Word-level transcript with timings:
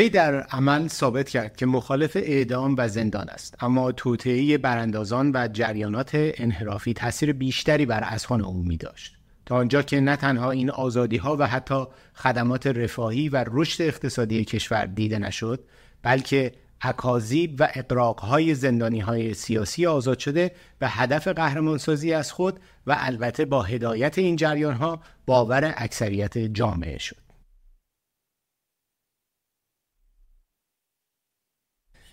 وی 0.00 0.08
در 0.08 0.40
عمل 0.40 0.88
ثابت 0.88 1.28
کرد 1.28 1.56
که 1.56 1.66
مخالف 1.66 2.16
اعدام 2.16 2.74
و 2.78 2.88
زندان 2.88 3.28
است. 3.28 3.56
اما 3.60 3.92
توطئه 3.92 4.58
براندازان 4.58 5.32
و 5.34 5.48
جریانات 5.52 6.10
انحرافی 6.14 6.94
تاثیر 6.94 7.32
بیشتری 7.32 7.86
بر 7.86 8.04
اذهان 8.04 8.40
عمومی 8.40 8.76
داشت 8.76 9.16
تا 9.46 9.56
آنجا 9.56 9.82
که 9.82 10.00
نه 10.00 10.16
تنها 10.16 10.50
این 10.50 10.70
آزادی 10.70 11.16
ها 11.16 11.36
و 11.36 11.46
حتی 11.46 11.84
خدمات 12.14 12.66
رفاهی 12.66 13.28
و 13.28 13.44
رشد 13.48 13.82
اقتصادی 13.82 14.44
کشور 14.44 14.86
دیده 14.86 15.18
نشد 15.18 15.64
بلکه 16.02 16.52
اکاذیب 16.80 17.56
و 17.58 17.68
اقراقهای 17.74 18.54
زندانی 18.54 19.00
های 19.00 19.34
سیاسی 19.34 19.86
آزاد 19.86 20.18
شده 20.18 20.52
به 20.78 20.88
هدف 20.88 21.28
قهرمانسازی 21.28 22.12
از 22.12 22.32
خود 22.32 22.60
و 22.86 22.96
البته 22.98 23.44
با 23.44 23.62
هدایت 23.62 24.18
این 24.18 24.36
جریان 24.36 24.74
ها 24.74 25.00
باور 25.26 25.74
اکثریت 25.76 26.38
جامعه 26.38 26.98
شد. 26.98 27.29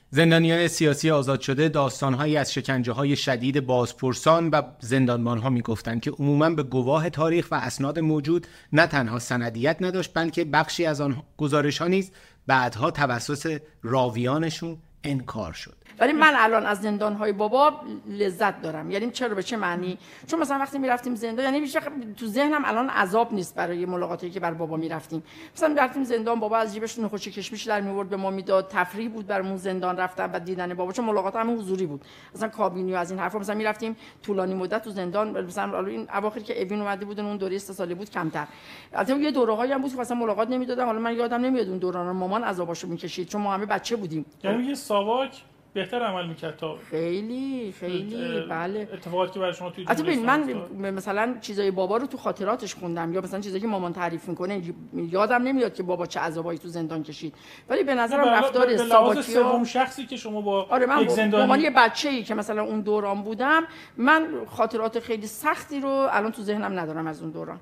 زندانیان 0.10 0.68
سیاسی 0.68 1.12
آزاد 1.12 1.42
شده 1.42 1.70
داستانهایی 1.70 2.38
از 2.38 2.54
شکنجه 2.54 2.92
های 2.92 3.16
شدید 3.16 3.66
بازپرسان 3.66 4.50
و 4.50 4.62
زندانبان 4.80 5.38
ها 5.38 5.50
می‌گفتند 5.50 6.02
که 6.02 6.12
عموما 6.12 6.50
به 6.50 6.64
گواه 6.64 7.10
تاریخ 7.10 7.48
و 7.52 7.56
اسناد 7.56 8.00
موجود 8.00 8.48
نه 8.74 8.88
تنها 8.88 9.20
سندیت 9.20 9.78
نداشت 9.82 10.12
بلکه 10.14 10.46
بخشی 10.46 10.86
از 10.86 11.02
آن 11.02 11.24
گزارش 11.38 11.78
ها 11.78 11.88
نیز 11.88 12.12
بعدها 12.48 12.92
توسط 12.92 13.62
راویانشون 13.84 14.78
انکار 15.04 15.54
شد. 15.54 15.77
ولی 16.00 16.14
من 16.14 16.34
الان 16.36 16.66
از 16.66 16.82
زندان 16.82 17.14
های 17.14 17.32
بابا 17.32 17.74
لذت 18.08 18.62
دارم. 18.62 18.92
یعنی 18.92 19.12
چرا 19.12 19.36
به 19.36 19.44
چه 19.44 19.58
معنی؟ 19.58 19.98
چون 20.28 20.40
مثلا 20.40 20.58
وقتی 20.58 20.80
می‌رفتیم 20.80 21.16
زندان 21.16 21.46
یعنی 21.46 21.60
بیشتر 21.60 21.82
تو 22.18 22.28
ذهنم 22.28 22.66
الان 22.66 22.90
عذاب 22.90 23.34
نیست 23.34 23.56
برای 23.56 23.86
ملاقاتی 23.86 24.30
که 24.30 24.40
بر 24.40 24.54
بابا 24.54 24.78
می‌رفتیم. 24.78 25.24
مثلا 25.56 25.70
می‌رفتیم 25.70 26.04
زندان 26.04 26.40
بابا 26.40 26.58
از 26.58 26.74
جیبش 26.74 27.00
نخوش 27.00 27.28
کشمیش 27.28 27.64
در 27.64 27.82
میورد 27.82 28.10
به 28.10 28.18
ما 28.18 28.30
می‌داد. 28.30 28.68
تفریح 28.68 29.10
بود 29.10 29.28
برامون 29.28 29.58
زندان 29.58 29.98
رفتن 29.98 30.32
و 30.32 30.40
دیدن 30.40 30.74
بابا 30.74 30.92
چون 30.92 31.06
ملاقات 31.06 31.36
همون 31.36 31.58
حضوری 31.58 31.86
بود. 31.86 32.06
مثلا 32.36 32.50
کابینی 32.50 32.94
و 32.94 32.96
از 32.96 33.12
این 33.12 33.20
حرفا 33.20 33.40
مثلا 33.40 33.56
می‌رفتیم 33.56 33.96
طولانی 34.24 34.54
مدت 34.54 34.84
تو 34.84 34.90
زندان. 34.90 35.46
مثلا 35.46 35.86
این 35.86 36.08
اواخر 36.14 36.40
که 36.40 36.62
اوین 36.62 36.82
اومده 36.82 37.06
بودن 37.06 37.26
اون 37.26 37.38
دوره 37.38 37.58
سه 37.58 37.74
ساله 37.74 37.96
بود 37.96 38.10
کمتر. 38.10 38.48
البته 38.94 39.18
یه 39.18 39.32
دوره‌هایی 39.32 39.72
هم 39.72 39.82
بود 39.82 39.92
که 39.92 39.98
مثلا 39.98 40.18
ملاقات 40.18 40.50
نمی‌دادن. 40.50 40.86
حالا 40.86 41.00
من 41.00 41.16
یادم 41.16 41.42
نمیاد 41.42 41.70
اون 41.70 41.78
دوران 41.78 42.16
مامان 42.16 42.44
عذاباشو 42.44 42.88
می‌کشید. 42.88 43.28
چون 43.28 43.42
ما 43.42 43.54
همه 43.54 43.66
بچه 43.66 43.96
بودیم. 43.96 44.26
یعنی 44.44 44.64
یه 44.64 44.76
ساواک 44.76 45.44
بهتر 45.78 46.04
عمل 46.04 46.28
می‌کرد 46.28 46.58
تا 46.58 46.78
خیلی 46.90 47.74
خیلی 47.80 48.46
بله. 48.50 48.90
اتفاقاتی 48.94 49.34
که 49.34 49.40
برای 49.40 49.54
شما 49.54 49.70
توی 49.70 49.86
حتی 49.88 50.16
من 50.16 50.92
مثلا 50.92 51.38
چیزای 51.42 51.72
بابا 51.72 51.98
رو 51.98 52.08
تو 52.08 52.18
خاطراتش 52.18 52.76
خوندم 52.76 53.14
یا 53.14 53.22
مثلا 53.22 53.40
چیزایی 53.40 53.62
که 53.62 53.68
مامان 53.68 53.94
تعریف 53.94 54.30
می‌کنه 54.30 54.62
یادم 54.94 55.42
نمیاد 55.42 55.74
که 55.74 55.84
بابا 55.84 56.06
چه 56.06 56.20
عذابایی 56.20 56.60
تو 56.60 56.68
زندان 56.68 57.04
کشید. 57.04 57.36
ولی 57.70 57.84
به 57.84 57.96
نظرم 57.96 58.28
رفتار 58.28 58.78
ساواکی 58.78 59.22
سوم 59.22 59.64
شخصی 59.64 60.06
که 60.06 60.18
شما 60.18 60.42
با 60.42 60.68
آره 60.70 60.86
من 60.86 61.02
یک 61.02 61.10
زندانی 61.10 61.64
یه 61.64 61.70
بچه‌ای 61.70 62.24
که 62.24 62.36
مثلا 62.36 62.64
اون 62.64 62.82
دوران 62.82 63.22
بودم 63.22 63.64
من 63.98 64.28
خاطرات 64.46 65.00
خیلی 65.00 65.28
سختی 65.28 65.80
رو 65.80 65.90
الان 65.90 66.32
تو 66.32 66.42
ذهنم 66.42 66.80
ندارم 66.80 67.08
از 67.08 67.22
اون 67.22 67.32
دوران. 67.32 67.60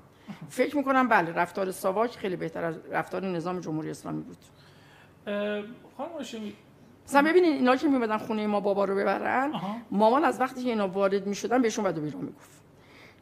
فکر 0.48 0.76
می‌کنم 0.76 1.08
بله 1.08 1.32
رفتار 1.32 1.70
ساواک 1.70 2.16
خیلی 2.16 2.36
بهتر 2.36 2.64
از 2.64 2.74
رفتار 2.90 3.24
نظام 3.24 3.60
جمهوری 3.60 3.90
اسلامی 3.90 4.22
بود. 4.22 4.36
خانم 5.96 6.10
مثلا 7.08 7.22
ببینید 7.22 7.52
اینا 7.52 7.76
که 7.76 7.88
میمدن 7.88 8.16
خونه 8.16 8.46
ما 8.46 8.60
بابا 8.60 8.84
رو 8.84 8.96
ببرن 8.96 9.52
مامان 9.90 10.24
از 10.24 10.40
وقتی 10.40 10.62
که 10.62 10.68
اینا 10.68 10.88
وارد 10.88 11.26
می‌شدن 11.26 11.62
بهشون 11.62 11.86
و 11.86 11.92
بیرون 11.92 12.24
می‌گفت. 12.24 12.56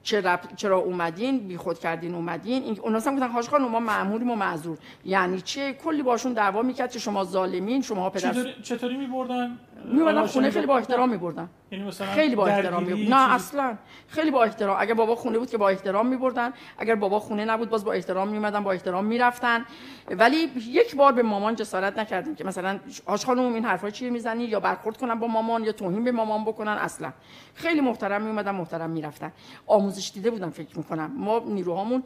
چرا 0.02 0.38
چرا 0.56 0.78
اومدین؟ 0.78 1.38
بی 1.38 1.56
خود 1.56 1.78
کردین 1.78 2.14
اومدین؟ 2.14 2.62
این 2.62 2.78
اونا 2.82 3.00
هم 3.00 3.14
گفتن 3.14 3.28
حاج 3.28 3.48
خانم 3.48 3.68
ما 3.68 3.80
مأموریم 3.80 4.30
و 4.30 4.34
معذور. 4.34 4.78
یعنی 5.04 5.40
چه؟ 5.40 5.72
کلی 5.72 6.02
باشون 6.02 6.32
دعوا 6.32 6.62
می‌کرد 6.62 6.90
که 6.92 6.98
شما 6.98 7.24
ظالمین 7.24 7.82
شما 7.82 8.10
پدر 8.10 8.32
چطوری 8.32 8.54
چطوری 8.62 8.96
میبردن؟ 8.96 9.58
میبردن 9.84 10.26
خونه 10.26 10.50
خیلی 10.50 10.66
با 10.66 10.78
احترام 10.78 11.10
میبردن 11.10 11.48
یعنی 11.70 11.90
خیلی 11.90 12.36
با 12.36 12.46
احترام 12.46 12.82
میبردن 12.82 13.08
نه 13.08 13.34
اصلا. 13.34 13.76
خیلی 14.08 14.30
با 14.30 14.44
احترام. 14.44 14.76
اگر 14.80 14.94
بابا 14.94 15.14
خونه 15.14 15.38
بود 15.38 15.50
که 15.50 15.58
با 15.58 15.68
احترام 15.68 16.06
میبردن. 16.06 16.52
اگر 16.78 16.94
بابا 16.94 17.20
خونه 17.20 17.44
نبود 17.44 17.70
باز 17.70 17.84
با 17.84 17.92
احترام 17.92 18.28
میومدن 18.28 18.64
با 18.64 18.72
احترام 18.72 19.04
می‌رفتن. 19.04 19.64
ولی 20.10 20.36
یک 20.68 20.96
بار 20.96 21.12
به 21.12 21.22
مامان 21.22 21.54
جسارت 21.54 21.98
نکردیم 21.98 22.34
که 22.34 22.44
مثلا 22.44 22.80
آش 23.06 23.24
خانم 23.24 23.54
این 23.54 23.64
حرفا 23.64 23.90
چیه 23.90 24.10
می‌زنی؟ 24.10 24.44
یا 24.44 24.60
برخورد 24.60 24.96
کنن 24.96 25.14
با 25.14 25.26
مامان 25.26 25.64
یا 25.64 25.72
توهین 25.72 26.04
به 26.04 26.12
مامان 26.12 26.44
بکنن؟ 26.44 26.72
اصلا. 26.72 27.12
خیلی 27.54 27.80
محترم 27.80 28.22
میومدن 28.22 28.50
محترم 28.50 28.90
می‌رفتن. 28.90 29.32
آموزش 29.66 30.10
دیده 30.14 30.30
بودن 30.30 30.50
فکر 30.50 30.78
می‌کنم. 30.78 31.12
ما 31.16 31.42
نیروهامون 31.46 32.02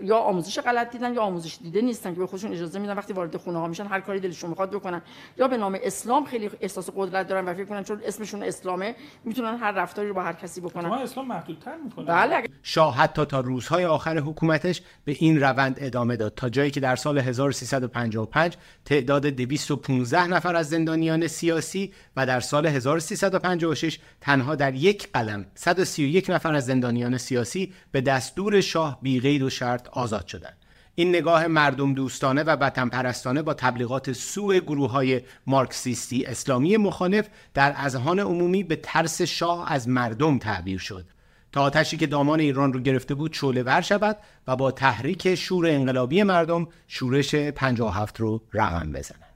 یا 0.00 0.18
آموزش 0.18 0.58
غلط 0.58 0.90
دیدن 0.90 1.14
یا 1.14 1.22
آموزش 1.22 1.58
دیده 1.62 1.80
نیستن 1.80 2.14
که 2.14 2.20
به 2.20 2.26
خودشون 2.26 2.52
اجازه 2.52 2.78
میدن. 2.78 2.96
وقتی 2.96 3.12
وارد 3.12 3.36
خونه 3.36 3.58
ها 3.58 3.66
میشن 3.66 3.86
هر 3.86 4.00
کاری 4.00 4.20
دلشون 4.20 4.50
می‌خواد 4.50 4.70
بکنن. 4.70 5.02
یا 5.36 5.48
به 5.48 5.56
نام 5.56 5.78
اسلام 5.82 6.24
خیلی 6.24 6.50
احساس 6.60 6.90
قدرت 6.96 7.15
دارن 7.22 7.44
و 7.44 7.54
فکر 7.54 7.64
کنن 7.64 7.84
چون 7.84 8.00
اسمشون 8.04 8.42
اسلامه 8.42 8.96
می‌تونن 9.24 9.56
هر 9.56 9.72
رفتاری 9.72 10.08
رو 10.08 10.14
با 10.14 10.22
هر 10.22 10.32
کسی 10.32 10.60
بکنن. 10.60 10.92
اسلام 10.92 11.28
محدودتر 11.28 11.76
می‌کنه. 11.84 12.06
بله 12.06 12.42
شاه 12.62 12.96
حتی 12.96 13.24
تا 13.24 13.40
روزهای 13.40 13.84
آخر 13.84 14.18
حکومتش 14.18 14.82
به 15.04 15.16
این 15.18 15.40
روند 15.40 15.76
ادامه 15.80 16.16
داد. 16.16 16.34
تا 16.34 16.48
جایی 16.48 16.70
که 16.70 16.80
در 16.80 16.96
سال 16.96 17.18
1355 17.18 18.56
تعداد 18.84 19.26
215 19.26 20.26
نفر 20.26 20.56
از 20.56 20.68
زندانیان 20.68 21.26
سیاسی 21.26 21.92
و 22.16 22.26
در 22.26 22.40
سال 22.40 22.66
1356 22.66 23.98
تنها 24.20 24.54
در 24.54 24.74
یک 24.74 25.12
قلم 25.12 25.46
131 25.54 26.30
نفر 26.30 26.54
از 26.54 26.66
زندانیان 26.66 27.18
سیاسی 27.18 27.72
به 27.92 28.00
دستور 28.00 28.60
شاه 28.60 28.98
بی 29.02 29.38
و 29.38 29.50
شرط 29.50 29.88
آزاد 29.88 30.26
شدند. 30.26 30.56
این 30.98 31.08
نگاه 31.08 31.46
مردم 31.46 31.94
دوستانه 31.94 32.42
و 32.42 32.50
وطن 32.50 32.88
پرستانه 32.88 33.42
با 33.42 33.54
تبلیغات 33.54 34.12
سوء 34.12 34.58
گروه 34.58 34.90
های 34.90 35.20
مارکسیستی 35.46 36.24
اسلامی 36.24 36.76
مخالف 36.76 37.28
در 37.54 37.74
اذهان 37.76 38.18
عمومی 38.18 38.62
به 38.62 38.76
ترس 38.76 39.22
شاه 39.22 39.72
از 39.72 39.88
مردم 39.88 40.38
تعبیر 40.38 40.78
شد. 40.78 41.04
تا 41.52 41.62
آتشی 41.62 41.96
که 41.96 42.06
دامان 42.06 42.40
ایران 42.40 42.72
رو 42.72 42.80
گرفته 42.80 43.14
بود 43.14 43.32
شعله 43.32 43.62
ور 43.62 43.80
شود 43.80 44.16
و 44.46 44.56
با 44.56 44.70
تحریک 44.70 45.34
شور 45.34 45.66
انقلابی 45.66 46.22
مردم 46.22 46.68
شورش 46.88 47.34
57 47.34 48.20
رو 48.20 48.42
رقم 48.52 48.92
بزنند. 48.92 49.26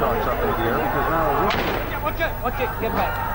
Shots 0.00 0.26
up 0.26 0.40
in 0.40 0.64
the. 0.64 0.89
Okay, 2.10 2.30
okay, 2.44 2.66
get 2.80 2.92
back. 2.92 3.30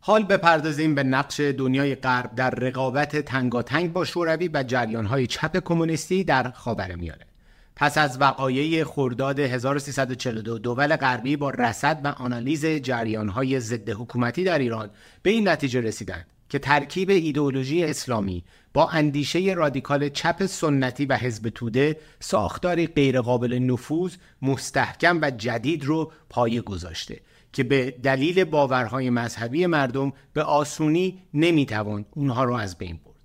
حال 0.00 0.24
بپردازیم 0.24 0.94
به 0.94 1.02
نقش 1.02 1.40
دنیای 1.40 1.94
غرب 1.94 2.34
در 2.34 2.50
رقابت 2.50 3.16
تنگاتنگ 3.16 3.92
با 3.92 4.04
شوروی 4.04 4.50
و 4.54 4.62
جریانهای 4.62 5.26
چپ 5.26 5.56
کمونیستی 5.64 6.24
در 6.24 6.50
خاورمیانه. 6.50 7.35
پس 7.76 7.98
از 7.98 8.20
وقایع 8.20 8.84
خرداد 8.84 9.38
1342 9.38 10.58
دول 10.58 10.96
غربی 10.96 11.36
با 11.36 11.50
رصد 11.50 12.00
و 12.04 12.08
آنالیز 12.08 12.66
جریانهای 12.66 13.60
ضد 13.60 13.90
حکومتی 13.90 14.44
در 14.44 14.58
ایران 14.58 14.90
به 15.22 15.30
این 15.30 15.48
نتیجه 15.48 15.80
رسیدند 15.80 16.26
که 16.48 16.58
ترکیب 16.58 17.10
ایدئولوژی 17.10 17.84
اسلامی 17.84 18.44
با 18.74 18.88
اندیشه 18.88 19.38
رادیکال 19.56 20.08
چپ 20.08 20.46
سنتی 20.46 21.06
و 21.06 21.16
حزب 21.16 21.48
توده 21.48 21.96
ساختاری 22.20 22.86
غیرقابل 22.86 23.58
نفوذ 23.58 24.16
مستحکم 24.42 25.18
و 25.22 25.30
جدید 25.30 25.84
رو 25.84 26.12
پایه 26.30 26.60
گذاشته 26.60 27.20
که 27.52 27.64
به 27.64 27.90
دلیل 27.90 28.44
باورهای 28.44 29.10
مذهبی 29.10 29.66
مردم 29.66 30.12
به 30.32 30.42
آسونی 30.42 31.22
نمی‌توان 31.34 32.04
اونها 32.14 32.44
رو 32.44 32.54
از 32.54 32.78
بین 32.78 33.00
برد. 33.04 33.15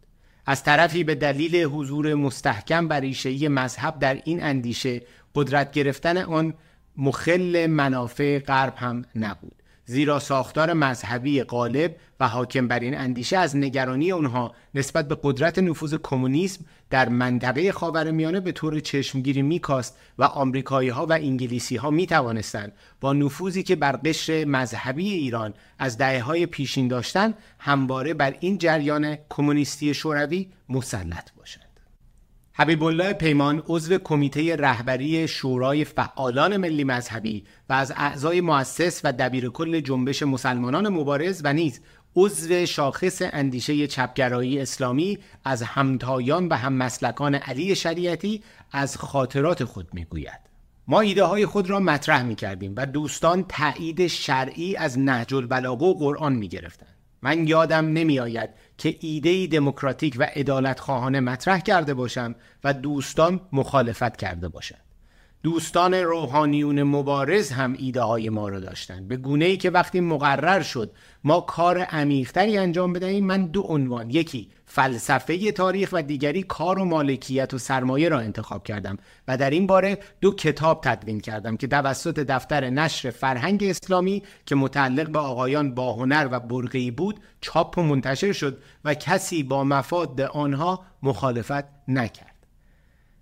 از 0.45 0.63
طرفی 0.63 1.03
به 1.03 1.15
دلیل 1.15 1.55
حضور 1.55 2.13
مستحکم 2.13 2.87
ریشه 2.93 3.49
مذهب 3.49 3.99
در 3.99 4.21
این 4.25 4.43
اندیشه 4.43 5.01
قدرت 5.35 5.71
گرفتن 5.71 6.17
آن 6.17 6.53
مخل 6.97 7.67
منافع 7.67 8.39
غرب 8.39 8.73
هم 8.77 9.05
نبود. 9.15 9.60
زیرا 9.85 10.19
ساختار 10.19 10.73
مذهبی 10.73 11.43
غالب 11.43 11.95
و 12.19 12.27
حاکم 12.27 12.67
بر 12.67 12.79
این 12.79 12.97
اندیشه 12.97 13.37
از 13.37 13.57
نگرانی 13.57 14.11
آنها 14.11 14.55
نسبت 14.75 15.07
به 15.07 15.17
قدرت 15.23 15.59
نفوذ 15.59 15.95
کمونیسم 16.03 16.65
در 16.89 17.09
منطقه 17.09 17.71
خاورمیانه 17.71 18.39
به 18.39 18.51
طور 18.51 18.79
چشمگیری 18.79 19.41
میکاست 19.41 19.97
و 20.17 20.23
آمریکایی 20.23 20.89
ها 20.89 21.05
و 21.05 21.13
انگلیسی 21.13 21.75
ها 21.75 21.89
می 21.89 22.07
توانستند 22.07 22.73
با 23.01 23.13
نفوذی 23.13 23.63
که 23.63 23.75
بر 23.75 23.91
قشر 23.91 24.45
مذهبی 24.45 25.13
ایران 25.13 25.53
از 25.79 25.97
دهه 25.97 26.21
های 26.21 26.45
پیشین 26.45 26.87
داشتند 26.87 27.33
همواره 27.59 28.13
بر 28.13 28.35
این 28.39 28.57
جریان 28.57 29.17
کمونیستی 29.29 29.93
شوروی 29.93 30.49
مسلط 30.69 31.31
باشند. 31.37 31.70
حبیب 32.53 32.83
الله 32.83 33.13
پیمان 33.13 33.63
عضو 33.67 33.97
کمیته 33.97 34.55
رهبری 34.55 35.27
شورای 35.27 35.85
فعالان 35.85 36.57
ملی 36.57 36.83
مذهبی 36.83 37.43
و 37.69 37.73
از 37.73 37.93
اعضای 37.95 38.41
مؤسس 38.41 39.01
و 39.03 39.13
دبیرکل 39.13 39.79
جنبش 39.79 40.23
مسلمانان 40.23 40.89
مبارز 40.89 41.41
و 41.43 41.53
نیز 41.53 41.81
عضو 42.15 42.65
شاخص 42.65 43.21
اندیشه 43.21 43.87
چپگرایی 43.87 44.59
اسلامی 44.59 45.19
از 45.45 45.63
همتایان 45.63 46.47
و 46.47 46.53
هم 46.53 46.73
مسلکان 46.73 47.35
علی 47.35 47.75
شریعتی 47.75 48.43
از 48.71 48.97
خاطرات 48.97 49.63
خود 49.63 49.87
می‌گوید 49.93 50.39
ما 50.87 51.01
ایده 51.01 51.23
های 51.23 51.45
خود 51.45 51.69
را 51.69 51.79
مطرح 51.79 52.23
می 52.23 52.35
کردیم 52.35 52.73
و 52.77 52.85
دوستان 52.85 53.45
تایید 53.49 54.07
شرعی 54.07 54.75
از 54.75 54.99
نهج 54.99 55.33
البلاغه 55.33 55.85
و 55.85 55.93
قرآن 55.93 56.33
می 56.33 56.47
گرفتند. 56.47 56.90
من 57.21 57.47
یادم 57.47 57.85
نمی 57.85 58.19
آید 58.19 58.49
که 58.77 58.95
ایده 58.99 59.47
دموکراتیک 59.47 60.15
و 60.19 60.23
عدالت 60.23 60.79
خواهانه 60.79 61.19
مطرح 61.19 61.59
کرده 61.59 61.93
باشم 61.93 62.35
و 62.63 62.73
دوستان 62.73 63.41
مخالفت 63.51 64.17
کرده 64.17 64.47
باشند. 64.49 64.90
دوستان 65.43 65.93
روحانیون 65.93 66.83
مبارز 66.83 67.51
هم 67.51 67.75
ایده 67.79 68.01
های 68.01 68.29
ما 68.29 68.49
رو 68.49 68.59
داشتن. 68.59 69.07
به 69.07 69.17
گونه 69.17 69.45
ای 69.45 69.57
که 69.57 69.69
وقتی 69.69 69.99
مقرر 69.99 70.61
شد 70.61 70.91
ما 71.23 71.41
کار 71.41 71.77
عمیقتری 71.77 72.57
انجام 72.57 72.93
بدهیم 72.93 73.25
من 73.25 73.45
دو 73.45 73.61
عنوان. 73.61 74.09
یکی 74.09 74.49
فلسفه 74.65 75.51
تاریخ 75.51 75.89
و 75.93 76.01
دیگری 76.01 76.43
کار 76.43 76.79
و 76.79 76.85
مالکیت 76.85 77.53
و 77.53 77.57
سرمایه 77.57 78.09
را 78.09 78.19
انتخاب 78.19 78.63
کردم 78.63 78.97
و 79.27 79.37
در 79.37 79.49
این 79.49 79.67
باره 79.67 79.97
دو 80.21 80.31
کتاب 80.35 80.81
تدوین 80.83 81.19
کردم 81.19 81.57
که 81.57 81.67
توسط 81.67 82.19
دفتر 82.19 82.69
نشر 82.69 83.09
فرهنگ 83.09 83.63
اسلامی 83.63 84.23
که 84.45 84.55
متعلق 84.55 85.09
به 85.09 85.19
آقایان 85.19 85.75
با 85.75 85.93
هنر 85.93 86.27
و 86.31 86.39
برقی 86.39 86.91
بود 86.91 87.19
چاپ 87.41 87.77
و 87.77 87.81
منتشر 87.81 88.31
شد 88.31 88.57
و 88.85 88.93
کسی 88.93 89.43
با 89.43 89.63
مفاد 89.63 90.21
آنها 90.21 90.85
مخالفت 91.03 91.65
نکرد. 91.87 92.30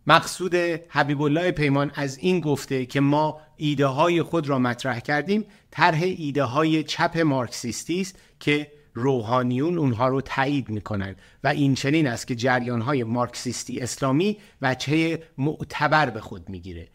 مقصود 0.10 0.56
حبیب 0.90 1.22
الله 1.22 1.52
پیمان 1.52 1.92
از 1.96 2.18
این 2.18 2.40
گفته 2.40 2.86
که 2.86 3.00
ما 3.00 3.42
ایده 3.58 3.86
های 3.86 4.22
خود 4.22 4.50
را 4.50 4.60
مطرح 4.60 5.00
کردیم 5.00 5.46
طرح 5.72 6.02
ایده 6.02 6.44
های 6.44 6.84
چپ 6.84 7.18
مارکسیستی 7.18 8.02
است 8.02 8.16
که 8.40 8.72
روحانیون 8.94 9.78
اونها 9.78 10.08
رو 10.08 10.22
تایید 10.22 10.70
می‌کنند 10.70 11.16
و 11.44 11.48
این 11.48 11.76
چنین 11.76 12.08
است 12.08 12.28
که 12.28 12.36
جریان 12.36 12.82
های 12.82 13.04
مارکسیستی 13.04 13.80
اسلامی 13.80 14.38
وجهه 14.62 15.24
معتبر 15.38 16.10
به 16.10 16.22
خود 16.22 16.50
می‌گیره. 16.50 16.88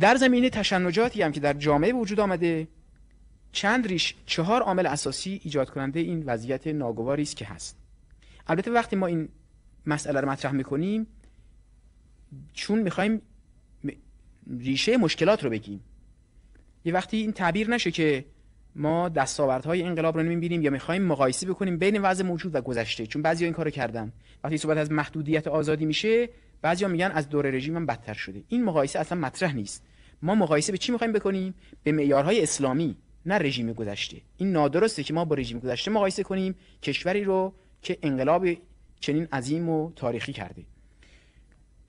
در 0.00 0.16
زمینه 0.16 0.50
تشنجاتی 0.50 1.22
هم 1.22 1.32
که 1.32 1.40
در 1.40 1.52
جامعه 1.52 1.92
وجود 1.92 2.20
آمده 2.20 2.68
چند 3.52 3.86
ریش 3.86 4.14
چهار 4.26 4.62
عامل 4.62 4.86
اساسی 4.86 5.40
ایجاد 5.44 5.70
کننده 5.70 6.00
این 6.00 6.22
وضعیت 6.26 6.66
ناگواری 6.66 7.22
است 7.22 7.36
که 7.36 7.44
هست. 7.44 7.76
البته 8.46 8.70
وقتی 8.70 8.96
ما 8.96 9.06
این 9.06 9.28
مسئله 9.86 10.20
رو 10.20 10.28
مطرح 10.28 10.52
می‌کنیم 10.52 11.06
چون 12.52 12.78
می‌خوایم 12.78 13.22
ریشه 14.58 14.96
مشکلات 14.96 15.44
رو 15.44 15.50
بگیم. 15.50 15.80
یه 16.84 16.92
وقتی 16.92 17.16
این 17.16 17.32
تعبیر 17.32 17.70
نشه 17.70 17.90
که 17.90 18.24
ما 18.76 19.08
دستاوردهای 19.08 19.82
انقلاب 19.82 20.16
رو 20.16 20.22
نمی‌بینیم 20.22 20.62
یا 20.62 20.70
می‌خوایم 20.70 21.02
مقایسه 21.02 21.46
بکنیم 21.46 21.78
بین 21.78 22.02
وضع 22.02 22.24
موجود 22.24 22.54
و 22.54 22.60
گذشته 22.60 23.06
چون 23.06 23.22
بعضی 23.22 23.44
این 23.44 23.54
کارو 23.54 23.70
کردن. 23.70 24.12
وقتی 24.44 24.58
صحبت 24.58 24.78
از 24.78 24.92
محدودیت 24.92 25.46
آزادی 25.46 25.86
میشه 25.86 26.28
بعضیا 26.62 26.88
میگن 26.88 27.10
از 27.10 27.28
دور 27.28 27.50
رژیم 27.50 27.76
هم 27.76 27.86
بدتر 27.86 28.14
شده. 28.14 28.42
این 28.48 28.64
مقایسه 28.64 28.98
اصلا 28.98 29.18
مطرح 29.18 29.52
نیست. 29.54 29.86
ما 30.22 30.34
مقایسه 30.34 30.72
به 30.72 30.78
چی 30.78 30.92
می‌خوایم 30.92 31.12
بکنیم؟ 31.12 31.54
به 31.82 31.92
معیارهای 31.92 32.42
اسلامی 32.42 32.96
نه 33.26 33.34
رژیم 33.34 33.72
گذشته. 33.72 34.16
این 34.36 34.52
نادرسته 34.52 35.02
که 35.02 35.14
ما 35.14 35.24
با 35.24 35.34
رژیم 35.34 35.58
گذشته 35.58 35.90
مقایسه 35.90 36.22
کنیم 36.22 36.54
کشوری 36.82 37.24
رو 37.24 37.52
که 37.82 37.98
انقلاب 38.02 38.46
چنین 39.00 39.28
عظیم 39.32 39.68
و 39.68 39.92
تاریخی 39.96 40.32
کرده. 40.32 40.62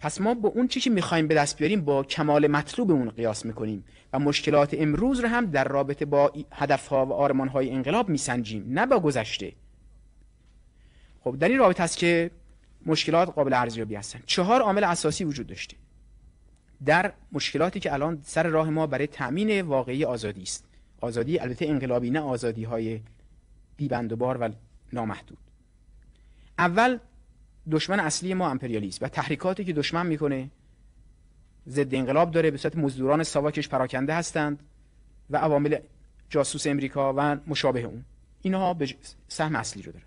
پس 0.02 0.22
ما 0.22 0.34
با 0.34 0.50
اون 0.50 0.68
چی 0.68 0.80
که 0.80 0.90
می‌خوایم 0.90 1.28
به 1.28 1.36
دست 1.36 1.58
بیاریم 1.58 1.82
با 1.82 2.04
کمال 2.04 2.48
مطلوب 2.48 2.92
اون 2.92 3.10
قیاس 3.10 3.46
می‌کنیم 3.46 3.84
و 4.14 4.20
مشکلات 4.20 4.76
امروز 4.80 5.20
رو 5.20 5.28
هم 5.28 5.46
در 5.46 5.64
رابطه 5.64 6.06
با 6.06 6.34
هدفها 6.52 7.06
و 7.06 7.14
آرمانهای 7.14 7.70
انقلاب 7.70 8.10
میسنجیم 8.10 8.66
نه 8.68 8.86
با 8.86 9.00
گذشته. 9.00 9.54
خب 11.24 11.38
در 11.40 11.48
این 11.48 11.58
رابطه 11.58 11.84
است 11.84 11.98
که 11.98 12.32
مشکلات 12.86 13.30
قابل 13.30 13.54
ارزیابی 13.54 13.96
هستن. 13.96 14.20
چهار 14.26 14.62
عامل 14.62 14.84
اساسی 14.84 15.24
وجود 15.24 15.48
داشته. 15.48 15.78
در 16.86 17.14
مشکلاتی 17.32 17.80
که 17.80 17.94
الان 17.94 18.20
سر 18.24 18.44
راه 18.44 18.70
ما 18.70 18.88
برای 18.88 19.08
تامین 19.08 19.62
واقعی 19.62 20.06
آزادی 20.06 20.44
است. 20.44 20.66
آزادی 21.02 21.40
البته 21.40 21.66
انقلابی 21.66 22.10
نه 22.10 22.20
آزادی 22.20 22.64
های 22.64 23.02
بیبند 23.78 24.12
و 24.12 24.16
بار 24.16 24.38
و 24.42 24.50
نامحدود. 24.94 25.38
اول 26.58 27.00
دشمن 27.72 28.00
اصلی 28.00 28.34
ما 28.34 28.50
امپریالیسم 28.50 29.06
و 29.06 29.10
تحریکاتی 29.10 29.66
که 29.66 29.74
دشمن 29.74 30.06
می‌کنه 30.06 30.50
ضد 31.68 31.96
انقلاب 31.96 32.32
داره 32.32 32.52
به 32.52 32.58
صورت 32.58 32.76
مزدوران 32.76 33.24
ساواکش 33.24 33.70
پراکنده 33.70 34.14
هستند 34.14 34.60
و 35.30 35.38
عوامل 35.38 35.78
جاسوس 36.30 36.68
امریکا 36.68 37.14
و 37.18 37.38
مشابه 37.48 37.82
اون. 37.82 38.06
اینها 38.42 38.74
به 38.74 38.96
سهم 39.28 39.56
اصلی 39.56 39.82
رو 39.82 39.92
دارن. 39.92 40.06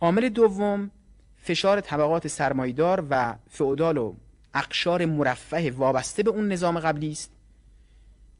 عامل 0.00 0.28
دوم 0.28 0.90
فشار 1.36 1.80
طبقات 1.80 2.28
سرمایدار 2.28 3.06
و 3.10 3.34
فئودال 3.50 3.96
و 3.96 4.14
اقشار 4.54 5.04
مرفه 5.04 5.70
وابسته 5.70 6.22
به 6.22 6.30
اون 6.30 6.52
نظام 6.52 6.80
قبلی 6.80 7.10
است 7.10 7.30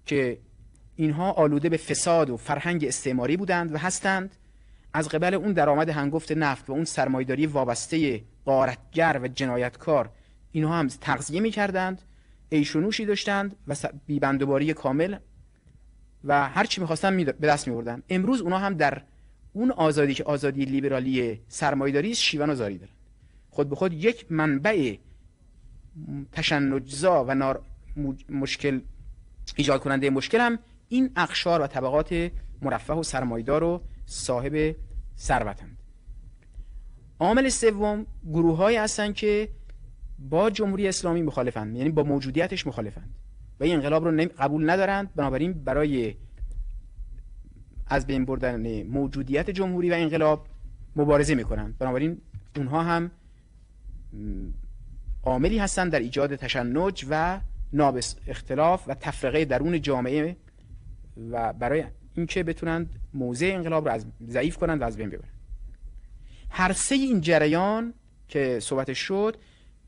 که 0.07 0.39
اینها 0.97 1.33
آلوده 1.33 1.69
به 1.69 1.77
فساد 1.77 2.31
و 2.31 2.37
فرهنگ 2.37 2.85
استعماری 2.85 3.37
بودند 3.37 3.75
و 3.75 3.79
هستند 3.79 4.37
از 4.99 5.09
قبل 5.09 5.35
اون 5.35 5.53
درآمد 5.53 5.89
هنگفت 5.89 6.33
نفت 6.33 6.71
و 6.71 6.73
اون 6.73 6.85
سرمایداری 6.85 7.47
وابسته 7.47 8.23
قارتگر 8.45 9.21
و 9.23 9.29
جنایتکار 9.29 10.11
اینها 10.53 10.79
هم 10.79 10.89
تغذیه 10.89 11.41
می‌کردند 11.41 12.03
ایشونوشی 12.49 13.07
داشتند 13.07 13.57
و 13.69 13.75
بیبندوباری 14.07 14.75
کامل 14.75 15.17
و 16.25 16.49
هر 16.49 16.65
چی 16.65 16.81
می‌خواستن 16.81 17.25
به 17.25 17.33
دست 17.33 17.69
میبردن 17.69 18.03
امروز 18.09 18.41
اونا 18.41 18.59
هم 18.59 18.75
در 18.75 19.03
اون 19.53 19.71
آزادی 19.71 20.15
که 20.15 20.25
آزادی 20.25 20.65
لیبرالی 20.65 21.41
سرمایداری 21.49 22.15
شیون 22.15 22.51
و 22.51 22.55
زاری 22.55 22.79
دارن. 22.79 22.93
خود 23.51 23.69
به 23.69 23.77
خود 23.77 23.93
یک 23.93 24.33
منبع 24.33 24.97
تشنجزا 26.33 27.25
و 27.25 27.35
نار 27.35 27.63
مشکل 28.29 28.81
ایجاد 29.57 29.81
کننده 29.81 30.11
مشکل 30.11 30.41
هم 30.41 30.59
این 30.89 31.11
اقشار 31.17 31.63
و 31.63 31.67
طبقات 31.67 32.31
مرفه 32.63 32.93
و 32.93 33.03
سرمایدار 33.03 33.65
و 33.65 33.83
صاحب 34.07 34.77
ثروتند. 35.19 35.79
عامل 37.21 37.49
سوم 37.49 38.07
گروه 38.27 38.57
های 38.57 38.77
هستند 38.77 39.15
که 39.15 39.49
با 40.19 40.51
جمهوری 40.51 40.89
اسلامی 40.89 41.23
مخالفند 41.23 41.77
یعنی 41.77 41.91
با 41.91 42.03
موجودیتش 42.03 42.67
مخالفند 42.67 43.15
و 43.61 43.65
این 43.65 43.75
انقلاب 43.75 44.05
رو 44.05 44.29
قبول 44.39 44.71
ندارند 44.71 45.15
بنابراین 45.15 45.53
برای 45.53 46.15
از 47.87 48.07
بین 48.07 48.25
بردن 48.25 48.83
موجودیت 48.83 49.51
جمهوری 49.51 49.91
و 49.91 49.95
انقلاب 49.95 50.47
مبارزه 50.97 51.35
می‌کنند. 51.35 51.79
بنابراین 51.79 52.21
اونها 52.57 52.83
هم 52.83 53.11
عاملی 55.23 55.59
هستند 55.59 55.93
در 55.93 55.99
ایجاد 55.99 56.37
تشنج 56.37 57.07
و 57.11 57.41
نابس 57.73 58.17
اختلاف 58.27 58.85
و 58.89 58.95
تفرقه 58.95 59.45
درون 59.45 59.83
جامعه 59.83 60.37
و 61.31 61.53
برای 61.53 61.85
اینکه 62.19 62.43
بتونند 62.43 62.91
موضع 63.15 63.51
انقلاب 63.55 63.89
رو 63.89 63.95
از 63.95 64.07
ضعیف 64.29 64.57
کنند 64.57 64.81
و 64.81 64.85
از 64.85 64.97
بین 64.97 65.11
ببرند 65.11 65.33
هر 66.51 66.73
سه 66.73 66.95
این 66.95 67.21
جریان 67.21 67.95
که 68.29 68.59
صحبت 68.61 68.93
شد 68.93 69.37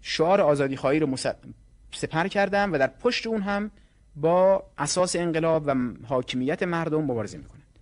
شعار 0.01 0.41
آزادی 0.41 0.77
خواهی 0.77 0.99
رو 0.99 1.17
سپر 1.93 2.29
کردن 2.29 2.71
و 2.71 2.79
در 2.79 2.87
پشت 2.87 3.27
اون 3.27 3.43
هم 3.43 3.71
با 4.17 4.65
اساس 4.79 5.17
انقلاب 5.17 5.63
و 5.67 5.75
حاکمیت 6.07 6.63
مردم 6.63 7.05
مبارزه 7.05 7.39
می‌کنند 7.39 7.79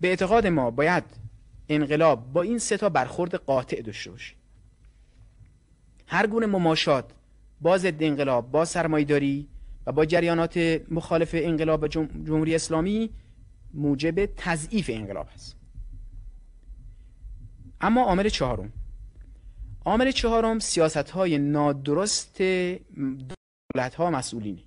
به 0.00 0.08
اعتقاد 0.08 0.46
ما 0.46 0.70
باید 0.70 1.04
انقلاب 1.68 2.32
با 2.32 2.42
این 2.42 2.58
سه 2.58 2.76
تا 2.76 2.88
برخورد 2.88 3.34
قاطع 3.34 3.82
داشته 3.82 4.10
باشه. 4.10 4.34
هر 6.06 6.26
گونه 6.26 6.46
مماشات 6.46 7.04
با 7.60 7.78
ضد 7.78 8.02
انقلاب 8.02 8.50
با 8.50 8.64
سرمایداری 8.64 9.48
و 9.86 9.92
با 9.92 10.04
جریانات 10.04 10.80
مخالف 10.90 11.30
انقلاب 11.32 11.82
و 11.82 11.88
جمهوری 11.88 12.54
اسلامی 12.54 13.10
موجب 13.74 14.26
تضعیف 14.26 14.90
انقلاب 14.92 15.28
است. 15.34 15.56
اما 17.80 18.02
عامل 18.02 18.28
چهارم. 18.28 18.72
عامل 19.84 20.10
چهارم 20.10 20.58
سیاست 20.58 21.10
های 21.10 21.38
نادرست 21.38 22.42
دولت 22.42 23.94
ها 23.94 24.10
مسئولینه. 24.10 24.62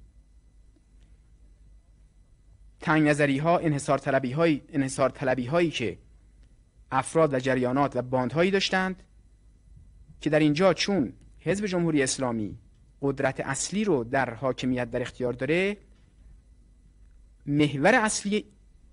تنگ 2.80 3.08
نظری 3.08 3.38
ها 3.38 3.58
انحصار 3.58 3.98
طلبی 3.98 4.32
های 4.32 4.62
انحصار 4.70 5.10
طلبی 5.10 5.46
هایی 5.46 5.72
که 5.72 5.98
افراد 6.92 7.34
و 7.34 7.40
جریانات 7.40 7.96
و 7.96 8.02
باندهایی 8.02 8.52
داشتند 8.52 9.04
که 10.22 10.30
در 10.30 10.40
اینجا 10.40 10.74
چون 10.74 11.14
حزب 11.40 11.66
جمهوری 11.66 12.04
اسلامی 12.04 12.58
قدرت 13.02 13.40
اصلی 13.40 13.84
رو 13.84 14.04
در 14.04 14.34
حاکمیت 14.34 14.92
در 14.92 15.02
اختیار 15.02 15.34
داره 15.34 15.78
محور 17.46 17.96
اصلی 17.96 18.46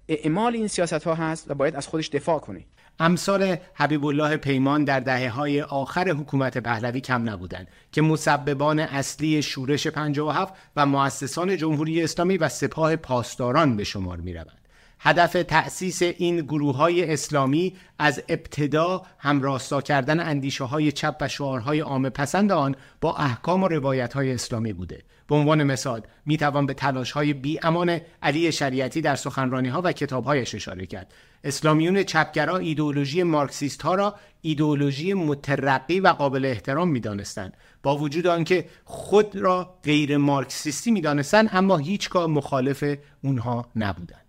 اعمال 0.08 0.54
این 0.54 0.68
سیاست 0.68 1.04
ها 1.04 1.14
هست 1.14 1.50
و 1.50 1.54
باید 1.54 1.76
از 1.76 1.88
خودش 1.88 2.08
دفاع 2.08 2.38
کنه 2.38 2.64
امثال 3.00 3.56
حبیب 3.74 4.06
الله 4.06 4.36
پیمان 4.36 4.84
در 4.84 5.00
دهه 5.00 5.28
های 5.28 5.62
آخر 5.62 6.08
حکومت 6.08 6.58
پهلوی 6.58 7.00
کم 7.00 7.28
نبودند 7.28 7.68
که 7.92 8.02
مسببان 8.02 8.80
اصلی 8.80 9.42
شورش 9.42 9.86
57 9.86 10.54
و 10.76 10.86
مؤسسان 10.86 11.56
جمهوری 11.56 12.02
اسلامی 12.02 12.36
و 12.36 12.48
سپاه 12.48 12.96
پاسداران 12.96 13.76
به 13.76 13.84
شمار 13.84 14.16
می 14.16 14.34
روند. 14.34 14.57
هدف 15.00 15.32
تأسیس 15.32 16.02
این 16.02 16.40
گروه 16.40 16.76
های 16.76 17.12
اسلامی 17.12 17.76
از 17.98 18.22
ابتدا 18.28 19.02
همراستا 19.18 19.80
کردن 19.80 20.20
اندیشه 20.20 20.64
های 20.64 20.92
چپ 20.92 21.16
و 21.20 21.28
شعارهای 21.28 21.80
عام 21.80 22.08
پسند 22.08 22.52
آن 22.52 22.76
با 23.00 23.16
احکام 23.16 23.62
و 23.62 23.68
روایت 23.68 24.12
های 24.12 24.32
اسلامی 24.32 24.72
بوده. 24.72 25.02
به 25.28 25.34
عنوان 25.34 25.62
مثال 25.62 26.02
می 26.26 26.36
توان 26.36 26.66
به 26.66 26.74
تلاش 26.74 27.12
های 27.12 27.32
بی 27.32 27.58
امان 27.62 28.00
علی 28.22 28.52
شریعتی 28.52 29.00
در 29.00 29.16
سخنرانی 29.16 29.68
ها 29.68 29.82
و 29.84 29.92
کتاب 29.92 30.24
هایش 30.24 30.54
اشاره 30.54 30.86
کرد. 30.86 31.12
اسلامیون 31.44 32.02
چپگرا 32.02 32.56
ایدئولوژی 32.56 33.22
مارکسیست 33.22 33.82
ها 33.82 33.94
را 33.94 34.14
ایدئولوژی 34.40 35.14
مترقی 35.14 36.00
و 36.00 36.08
قابل 36.08 36.44
احترام 36.44 36.88
می 36.88 37.00
دانستند. 37.00 37.56
با 37.82 37.96
وجود 37.96 38.26
آنکه 38.26 38.64
خود 38.84 39.36
را 39.36 39.78
غیر 39.84 40.16
مارکسیستی 40.16 40.90
می 40.90 41.00
دانستند 41.00 41.48
اما 41.52 41.76
هیچگاه 41.76 42.26
مخالف 42.26 42.84
اونها 43.22 43.68
نبودند. 43.76 44.27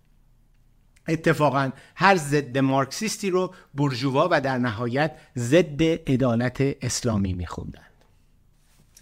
اتفاقا 1.08 1.70
هر 1.96 2.16
ضد 2.16 2.58
مارکسیستی 2.58 3.30
رو 3.30 3.54
برجوا 3.74 4.28
و 4.30 4.40
در 4.40 4.58
نهایت 4.58 5.16
ضد 5.36 5.82
عدالت 5.82 6.60
اسلامی 6.60 7.32
میخوندند. 7.32 7.84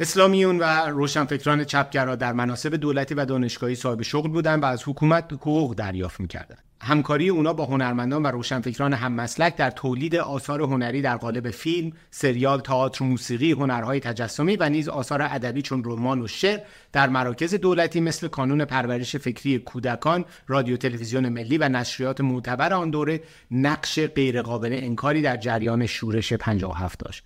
اسلامیون 0.00 0.58
و 0.58 0.62
روشنفکران 0.86 1.64
چپگرا 1.64 2.16
در 2.16 2.32
مناسب 2.32 2.76
دولتی 2.76 3.14
و 3.14 3.24
دانشگاهی 3.24 3.74
صاحب 3.74 4.02
شغل 4.02 4.28
بودند 4.28 4.62
و 4.62 4.66
از 4.66 4.82
حکومت 4.88 5.32
حقوق 5.32 5.74
دریافت 5.74 6.20
می‌کردند. 6.20 6.67
همکاری 6.80 7.28
اونا 7.28 7.52
با 7.52 7.64
هنرمندان 7.64 8.22
و 8.22 8.26
روشنفکران 8.26 8.92
هم 8.92 9.12
مسلک 9.12 9.56
در 9.56 9.70
تولید 9.70 10.16
آثار 10.16 10.62
هنری 10.62 11.02
در 11.02 11.16
قالب 11.16 11.50
فیلم، 11.50 11.92
سریال، 12.10 12.60
تئاتر، 12.60 13.04
موسیقی، 13.04 13.52
هنرهای 13.52 14.00
تجسمی 14.00 14.56
و 14.56 14.68
نیز 14.68 14.88
آثار 14.88 15.22
ادبی 15.22 15.62
چون 15.62 15.82
رمان 15.84 16.22
و 16.22 16.26
شعر 16.26 16.60
در 16.92 17.08
مراکز 17.08 17.54
دولتی 17.54 18.00
مثل 18.00 18.28
کانون 18.28 18.64
پرورش 18.64 19.16
فکری 19.16 19.58
کودکان، 19.58 20.24
رادیو 20.46 20.76
تلویزیون 20.76 21.28
ملی 21.28 21.58
و 21.58 21.68
نشریات 21.68 22.20
معتبر 22.20 22.72
آن 22.72 22.90
دوره 22.90 23.20
نقش 23.50 24.00
غیرقابل 24.00 24.72
انکاری 24.72 25.22
در 25.22 25.36
جریان 25.36 25.86
شورش 25.86 26.32
57 26.32 26.98
داشت. 26.98 27.24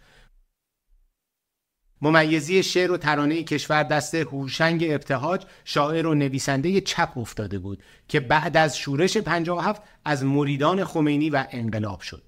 ممیزی 2.03 2.63
شعر 2.63 2.93
و 2.93 2.97
ترانه 2.97 3.43
کشور 3.43 3.83
دست 3.83 4.15
هوشنگ 4.15 4.85
ابتهاج 4.91 5.43
شاعر 5.65 6.07
و 6.07 6.15
نویسنده 6.15 6.81
چپ 6.81 7.19
افتاده 7.19 7.59
بود 7.59 7.83
که 8.09 8.21
بعد 8.21 8.57
از 8.57 8.79
شورش 8.79 9.17
57 9.17 9.83
از 10.05 10.25
مریدان 10.25 10.85
خمینی 10.85 11.31
و 11.31 11.45
انقلاب 11.51 12.01
شد. 12.01 12.23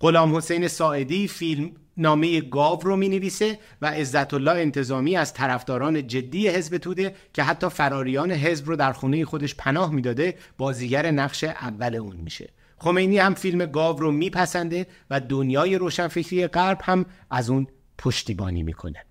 غلام 0.00 0.36
حسین 0.36 0.68
ساعدی 0.68 1.28
فیلم 1.28 1.70
نامه 1.96 2.40
گاو 2.40 2.80
رو 2.80 2.96
می 2.96 3.08
نویسه 3.08 3.58
و 3.82 3.86
عزت 3.86 4.34
الله 4.34 4.50
انتظامی 4.50 5.16
از 5.16 5.34
طرفداران 5.34 6.06
جدی 6.06 6.48
حزب 6.48 6.78
توده 6.78 7.14
که 7.34 7.42
حتی 7.42 7.68
فراریان 7.68 8.30
حزب 8.30 8.68
رو 8.68 8.76
در 8.76 8.92
خونه 8.92 9.24
خودش 9.24 9.54
پناه 9.54 9.92
می‌داده 9.92 10.34
بازیگر 10.58 11.10
نقش 11.10 11.44
اول 11.44 11.94
اون 11.94 12.16
میشه. 12.16 12.48
خمینی 12.78 13.18
هم 13.18 13.34
فیلم 13.34 13.66
گاو 13.66 13.98
رو 13.98 14.12
میپسنده 14.12 14.86
و 15.10 15.20
دنیای 15.20 15.78
روشنفکری 15.78 16.46
غرب 16.46 16.78
هم 16.82 17.06
از 17.30 17.50
اون 17.50 17.66
پشتیبانی 17.98 18.62
می‌کنه. 18.62 19.04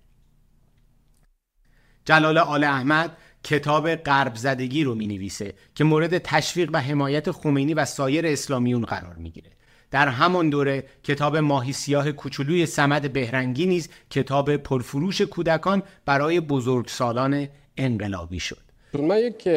جلال 2.04 2.38
آل 2.38 2.64
احمد 2.64 3.16
کتاب 3.44 3.94
غرب 3.94 4.34
زدگی 4.34 4.84
رو 4.84 4.94
می 4.94 5.06
نویسه 5.06 5.54
که 5.74 5.84
مورد 5.84 6.18
تشویق 6.18 6.70
و 6.72 6.80
حمایت 6.80 7.30
خمینی 7.30 7.74
و 7.74 7.84
سایر 7.84 8.26
اسلامیون 8.26 8.84
قرار 8.84 9.14
می‌گیره. 9.14 9.50
در 9.90 10.08
همان 10.08 10.50
دوره 10.50 10.84
کتاب 11.04 11.36
ماهی 11.36 11.72
سیاه 11.72 12.12
کوچولوی 12.12 12.66
سمد 12.66 13.12
بهرنگی 13.12 13.66
نیز 13.66 13.88
کتاب 14.10 14.56
پرفروش 14.56 15.20
کودکان 15.20 15.82
برای 16.04 16.40
بزرگسالان 16.40 17.48
انقلابی 17.76 18.40
شد. 18.40 18.58
من 18.94 19.18
یک 19.18 19.48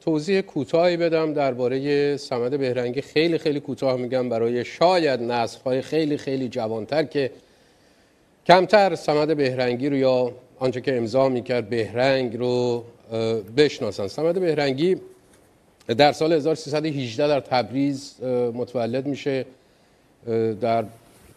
توضیح 0.00 0.40
کوتاهی 0.40 0.96
بدم 0.96 1.32
درباره 1.32 2.16
سمد 2.16 2.58
بهرنگی. 2.58 3.00
خیلی 3.00 3.38
خیلی 3.38 3.60
کوتاه 3.60 3.96
میگم 3.96 4.28
برای 4.28 4.64
شاید 4.64 5.22
نسل 5.22 5.80
خیلی 5.80 6.16
خیلی 6.16 6.48
جوانتر 6.48 7.04
که 7.04 7.30
کمتر 8.48 8.94
سمد 8.94 9.36
بهرنگی 9.36 9.88
رو 9.88 9.96
یا 9.96 10.32
آنچه 10.58 10.80
که 10.80 10.96
امضا 10.96 11.28
می‌کرد 11.28 11.68
بهرنگ 11.68 12.36
رو 12.36 12.84
بشناسن 13.56 14.06
سمد 14.06 14.40
بهرنگی 14.40 14.96
در 15.98 16.12
سال 16.12 16.32
1318 16.32 17.28
در 17.28 17.40
تبریز 17.40 18.22
متولد 18.54 19.06
میشه 19.06 19.44
در 20.60 20.84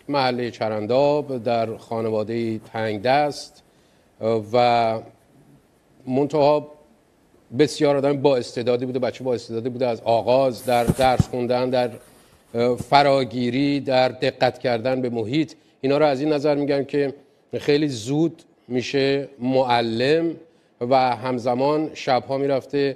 محله 0.09 0.51
چرنداب 0.51 1.43
در 1.43 1.77
خانواده 1.77 2.59
تنگ 2.59 3.01
دست 3.01 3.63
و 4.53 4.99
منتها 6.07 6.67
بسیار 7.59 7.97
آدم 7.97 8.21
با 8.21 8.37
استعدادی 8.37 8.85
بوده 8.85 8.99
بچه 8.99 9.23
با 9.23 9.33
استعدادی 9.33 9.69
بوده 9.69 9.87
از 9.87 10.01
آغاز 10.01 10.65
در 10.65 10.83
درس 10.83 11.27
خوندن 11.27 11.69
در 11.69 11.89
فراگیری 12.89 13.79
در 13.79 14.09
دقت 14.09 14.59
کردن 14.59 15.01
به 15.01 15.09
محیط. 15.09 15.53
اینا 15.81 15.97
رو 15.97 16.05
از 16.05 16.21
این 16.21 16.33
نظر 16.33 16.55
میگم 16.55 16.83
که 16.83 17.13
خیلی 17.59 17.87
زود 17.87 18.43
میشه 18.67 19.29
معلم 19.39 20.35
و 20.81 20.95
همزمان 21.15 21.89
شبها 21.93 22.37
می‌رفته 22.37 22.95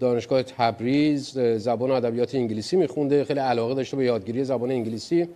دانشگاه 0.00 0.42
تبریز 0.42 1.38
زبان 1.38 1.90
ادبیات 1.90 2.34
انگلیسی 2.34 2.76
میخونده. 2.76 3.24
خیلی 3.24 3.40
علاقه 3.40 3.74
داشته 3.74 3.96
به 3.96 4.04
یادگیری 4.04 4.44
زبان 4.44 4.70
انگلیسی. 4.70 5.28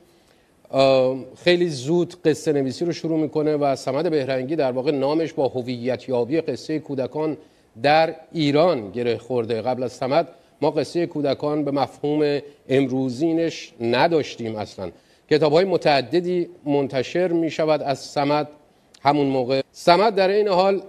خیلی 1.45 1.69
زود 1.69 2.15
قصه 2.25 2.53
نویسی 2.53 2.85
رو 2.85 2.93
شروع 2.93 3.19
می‌کنه 3.19 3.57
و 3.57 3.77
سمد 3.77 4.11
بهرنگی 4.11 4.57
در 4.57 4.73
واقع 4.73 4.91
نامش 4.91 5.33
با 5.33 5.49
هویت 5.49 6.09
یابی 6.09 6.41
قصه 6.41 6.79
کودکان 6.79 7.37
در 7.83 8.15
ایران 8.33 8.91
گره 8.91 9.19
خورده. 9.19 9.63
قبل 9.63 9.83
از 9.83 9.93
سمد 9.93 10.29
ما 10.63 10.71
قصه 10.71 11.07
کودکان 11.07 11.65
به 11.65 11.71
مفهوم 11.71 12.41
امروزینش 12.69 13.73
نداشتیم 13.81 14.57
اصلا. 14.57 14.91
کتاب 15.31 15.53
های 15.53 15.65
متعددی 15.65 16.49
منتشر 16.65 17.29
می 17.29 17.51
شود 17.51 17.83
از 17.83 17.99
سمد 17.99 18.49
همون 19.03 19.27
موقع. 19.27 19.61
سمد 19.73 20.15
در 20.15 20.29
این 20.29 20.49
حال 20.49 20.83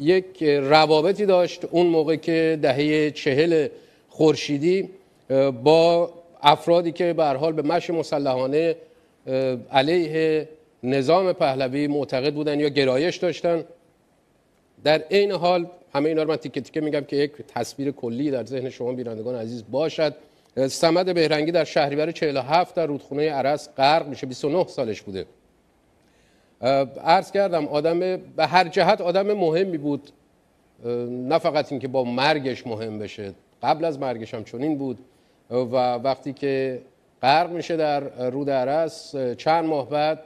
یک 0.00 0.42
روابطی 0.42 1.26
داشت 1.26 1.64
اون 1.70 1.86
موقع 1.86 2.16
که 2.16 2.58
دهه 2.62 3.10
چهل 3.10 3.68
خورشیدی 4.08 4.88
با 5.62 6.10
افرادی 6.42 6.92
که 6.92 7.12
به 7.12 7.24
حال 7.24 7.52
به 7.52 7.62
مش 7.62 7.90
مسلحانه 7.90 8.76
علیه 9.72 10.48
نظام 10.82 11.32
پهلوی 11.32 11.86
معتقد 11.86 12.34
بودن 12.34 12.60
یا 12.60 12.68
گرایش 12.68 13.16
داشتن. 13.16 13.64
در 14.84 15.04
این 15.08 15.32
حال 15.32 15.66
همه 15.94 16.08
اینا 16.08 16.22
رو 16.22 16.30
من 16.30 16.36
تیکه 16.36 16.60
تیکه 16.60 16.80
میگم 16.80 17.00
که 17.00 17.16
یک 17.16 17.32
تصویر 17.48 17.90
کلی 17.90 18.30
در 18.30 18.44
ذهن 18.44 18.70
شما 18.70 18.92
بینندگان 18.92 19.34
عزیز 19.34 19.64
باشد. 19.70 20.14
سمد 20.68 21.14
بهرنگی 21.14 21.52
در 21.52 21.64
شهریور 21.64 22.12
47 22.12 22.74
در 22.74 22.86
رودخونه 22.86 23.30
عرس 23.30 23.68
غرق 23.76 24.08
میشه. 24.08 24.26
29 24.26 24.66
سالش 24.66 25.02
بوده. 25.02 25.26
عرض 27.04 27.32
کردم 27.32 27.66
آدم 27.66 28.00
به 28.36 28.46
هر 28.46 28.68
جهت 28.68 29.00
آدم 29.00 29.32
مهمی 29.32 29.78
بود. 29.78 30.10
نه 31.08 31.38
فقط 31.38 31.72
اینکه 31.72 31.88
با 31.88 32.04
مرگش 32.04 32.66
مهم 32.66 32.98
بشه 32.98 33.32
قبل 33.62 33.84
از 33.84 33.98
مرگش 33.98 34.34
هم 34.34 34.44
چنین 34.44 34.78
بود. 34.78 34.98
و 35.50 35.94
وقتی 35.94 36.32
که 36.32 36.82
غرق 37.22 37.50
میشه 37.50 37.76
در 37.76 38.30
رود 38.30 38.50
عرس 38.50 39.16
چند 39.36 39.64
ماه 39.64 39.88
بعد 39.88 40.22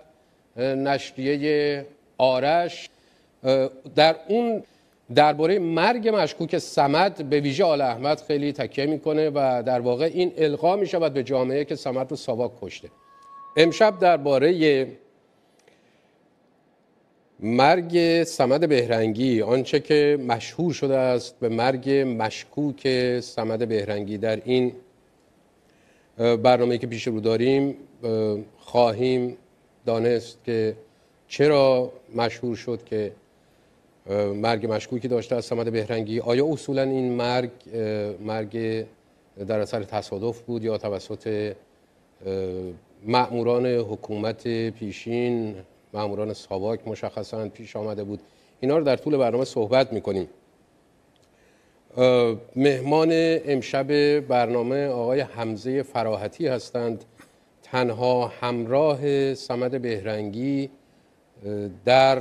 نشریه 0.56 1.86
آرش 2.18 2.88
در 3.94 4.16
اون 4.28 4.62
درباره 5.14 5.58
مرگ 5.58 6.08
مشکوک 6.08 6.58
سمد 6.58 7.30
به 7.30 7.40
ویژه 7.40 7.64
آل 7.64 7.80
احمد 7.80 8.20
خیلی 8.20 8.52
تکیه 8.52 8.86
می‌کنه 8.86 9.30
و 9.30 9.62
در 9.66 9.80
واقع 9.80 10.10
این 10.14 10.32
القا 10.36 10.76
می 10.76 10.86
شود 10.86 11.12
به 11.12 11.22
جامعه 11.22 11.64
که 11.64 11.74
سمد 11.74 12.10
رو 12.10 12.16
ساواک 12.16 12.52
کشته. 12.62 12.88
امشب 13.56 13.98
درباره 13.98 14.86
مرگ 17.40 18.24
سمد 18.24 18.68
بهرنگی 18.68 19.42
آنچه 19.42 19.80
که 19.80 20.18
مشهور 20.28 20.72
شده 20.72 20.96
است 20.96 21.40
به 21.40 21.48
مرگ 21.48 21.90
مشکوک 21.90 23.20
سمد 23.20 23.68
بهرنگی. 23.68 24.18
در 24.18 24.42
این 24.44 24.72
برنامه 26.16 26.78
که 26.78 26.86
پیش 26.86 27.06
رو 27.06 27.20
داریم 27.20 27.76
خواهیم 28.58 29.36
دانست 29.86 30.38
که 30.44 30.76
چرا 31.28 31.92
مشهور 32.14 32.56
شد 32.56 32.84
که 32.84 33.12
مرگ 34.34 34.72
مشکوکی 34.72 35.08
داشته 35.08 35.36
از 35.36 35.44
سمد 35.44 35.72
بهرنگی. 35.72 36.20
آیا 36.20 36.46
اصولا 36.46 36.82
این 36.82 37.12
مرگ 37.12 37.50
مرگ 38.20 38.84
در 39.46 39.60
اثر 39.60 39.82
تصادف 39.82 40.40
بود 40.40 40.64
یا 40.64 40.78
توسط 40.78 41.54
اه، 42.26 42.32
مأموران 43.06 43.66
حکومت 43.66 44.70
پیشین 44.70 45.54
مأموران 45.92 46.32
ساواک 46.32 46.88
مشخصا 46.88 47.48
پیش 47.48 47.76
آمده 47.76 48.04
بود؟ 48.04 48.20
اینا 48.60 48.78
رو 48.78 48.84
در 48.84 48.96
طول 48.96 49.16
برنامه 49.16 49.44
صحبت 49.44 49.92
می‌کنیم. 49.92 50.28
مهمان 52.56 53.08
امشب 53.44 54.20
برنامه 54.20 54.86
آقای 54.86 55.20
حمزه 55.20 55.82
فراحتی 55.82 56.46
هستند. 56.46 57.04
تنها 57.62 58.26
همراه 58.26 59.34
سمد 59.34 59.82
بهرنگی 59.82 60.70
در 61.84 62.18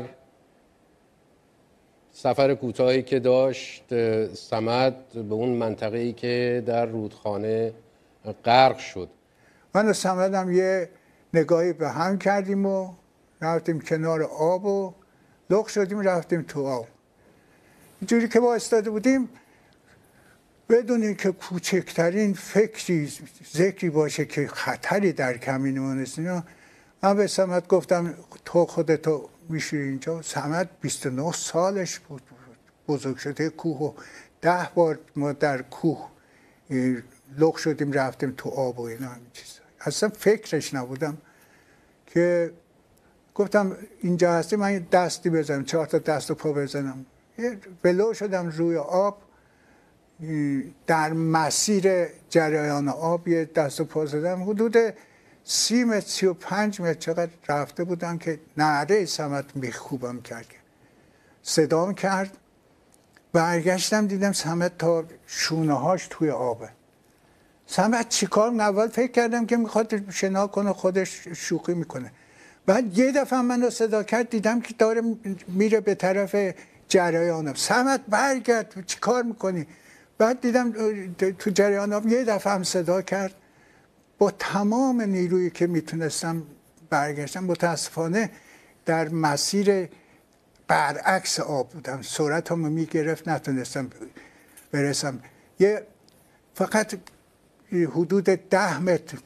سفر 2.13 2.55
کوتاهی 2.55 3.03
که 3.03 3.19
داشت 3.19 3.83
سمد 4.35 4.95
به 5.13 5.33
اون 5.33 5.49
منطقه 5.49 5.97
ای 5.97 6.13
که 6.13 6.63
در 6.65 6.85
رودخانه 6.85 7.73
غرق 8.45 8.77
شد. 8.77 9.09
من 9.75 9.87
و 9.89 9.93
سمدم 9.93 10.51
یه 10.51 10.89
نگاهی 11.33 11.73
به 11.73 11.89
هم 11.89 12.17
کردیم 12.17 12.65
و 12.65 12.93
رفتیم 13.41 13.81
کنار 13.81 14.23
آب 14.23 14.65
و 14.65 14.93
لغ 15.49 15.67
شدیم 15.67 15.99
رفتیم 15.99 16.41
تو 16.41 16.65
آب. 16.65 16.87
اینجوری 18.01 18.29
که 18.29 18.39
با 18.39 18.55
استاده 18.55 18.89
بودیم 18.89 19.29
بدون 20.69 21.03
اینکه 21.03 21.31
کوچکترین 21.31 22.33
فکری 22.33 23.11
ذکری 23.53 23.89
باشه 23.89 24.25
که 24.25 24.47
خطری 24.47 25.13
در 25.13 25.37
کمینمون 25.37 26.01
است 26.01 26.19
من 27.03 27.17
به 27.17 27.27
سمت 27.27 27.67
گفتم 27.67 28.13
تو 28.45 28.65
خودتو 28.65 29.29
میشی 29.49 29.77
اینجا. 29.77 30.21
سمت 30.21 30.69
29 30.81 31.31
سالش 31.31 31.99
بود. 31.99 32.21
بزرگ 32.87 33.17
شده 33.17 33.49
کوه 33.49 33.77
و 33.77 33.93
ده 34.41 34.69
بار 34.75 34.99
ما 35.15 35.31
در 35.31 35.61
کوه 35.61 36.09
لغ 37.37 37.57
شدیم 37.57 37.91
رفتیم 37.91 38.33
تو 38.37 38.49
آب 38.49 38.79
و 38.79 38.81
اینا 38.81 39.07
همین 39.07 39.27
چیزا. 39.33 39.61
اصلا 39.79 40.09
فکرش 40.09 40.73
نبودم 40.73 41.17
که 42.07 42.51
گفتم 43.35 43.77
اینجا 44.01 44.33
هستی 44.33 44.55
من 44.55 44.79
دستی 44.91 45.29
بزنم 45.29 45.65
چهار 45.65 45.85
تا 45.85 45.97
دست 45.97 46.31
و 46.31 46.35
پا 46.35 46.53
بزنم. 46.53 47.05
ولو 47.83 48.13
شدم 48.13 48.49
روی 48.49 48.77
آب. 48.77 49.17
در 50.87 51.13
مسیر 51.13 52.07
جریان 52.29 52.89
آب 52.89 53.27
یه 53.27 53.45
دست 53.45 53.81
و 53.81 53.85
پا 53.85 54.05
زدم. 54.05 54.43
حدود 54.43 54.77
سی 55.45 55.83
متر 55.83 56.07
سی 56.07 56.25
و 56.25 56.33
پنج 56.33 56.81
متر 56.81 56.93
چقدر 56.93 57.31
رفته 57.49 57.83
بودم 57.83 58.17
که 58.17 58.39
نعره 58.57 59.05
سمت 59.05 59.45
میخوبم 59.55 60.21
کرد. 60.21 60.45
صدام 61.43 61.93
کرد. 61.93 62.37
برگشتم 63.33 64.07
دیدم 64.07 64.31
سمت 64.31 64.77
تا 64.77 65.03
شونه 65.27 65.73
هاش 65.73 66.07
توی 66.09 66.29
آبه. 66.29 66.69
سمت 67.67 68.09
چیکار 68.09 68.61
اول 68.61 68.87
فکر 68.87 69.11
کردم 69.11 69.45
که 69.45 69.57
می‌خواد 69.57 70.11
شنا 70.11 70.47
کنه 70.47 70.73
خودش 70.73 71.27
شوخی 71.27 71.73
می‌کنه. 71.73 72.11
بعد 72.65 72.97
یه 72.97 73.11
دفعه 73.11 73.41
من 73.41 73.61
رو 73.61 73.69
صدا 73.69 74.03
کرد 74.03 74.29
دیدم 74.29 74.61
که 74.61 74.73
داره 74.77 75.01
میره 75.47 75.79
به 75.79 75.95
طرف 75.95 76.35
جریانم. 76.87 77.53
سمت 77.53 78.01
برگرد. 78.07 78.85
چی 78.85 78.99
کار 78.99 79.23
می‌کنی؟ 79.23 79.67
بعد 80.17 80.41
دیدم 80.41 80.73
تو 81.39 81.49
جریانم 81.49 82.07
یه 82.07 82.23
دفعه 82.23 82.53
هم 82.53 82.63
صدا 82.63 83.01
کرد. 83.01 83.33
تمام 84.31 85.01
نیرویی 85.01 85.49
که 85.49 85.67
می‌تونستم 85.67 86.43
برگشتم 86.89 87.43
متاسفانه 87.43 88.29
در 88.85 89.09
مسیر 89.09 89.89
برعکس 90.67 91.39
آب 91.39 91.69
بودم. 91.69 92.01
سرعت 92.01 92.51
هم 92.51 92.59
می‌گرفت 92.59 93.27
نتونستم 93.27 93.89
برسم. 94.71 95.19
یه 95.59 95.87
فقط 96.55 96.93
حدود 97.71 98.23
ده 98.23 98.79
متر 98.79 99.17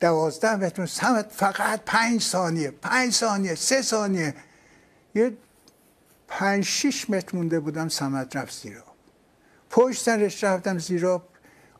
دوازده 0.00 0.56
متر 0.56 0.86
سمت 0.86 1.32
فقط 1.32 1.80
پنج 1.86 2.22
ثانیه 2.22 2.70
پنج 2.70 3.12
ثانیه 3.12 3.54
سه 3.54 3.82
ثانیه. 3.82 4.34
یه 5.14 5.36
پنج 6.28 6.64
شیش 6.64 7.10
متر 7.10 7.36
مونده 7.36 7.60
بودم 7.60 7.88
سمت 7.88 8.36
رفت 8.36 8.62
زیر 8.62 8.78
آب 8.78 8.96
پشت 9.70 10.02
سرش 10.02 10.44
رفتم 10.44 10.78
زیر 10.78 11.06
آب 11.06 11.28